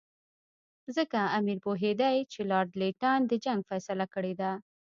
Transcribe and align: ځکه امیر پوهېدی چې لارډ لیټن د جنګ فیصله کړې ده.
ځکه 0.95 1.19
امیر 1.37 1.57
پوهېدی 1.65 2.17
چې 2.31 2.39
لارډ 2.51 2.69
لیټن 2.81 3.19
د 3.27 3.33
جنګ 3.45 3.59
فیصله 3.69 4.05
کړې 4.13 4.33
ده. 4.41 4.51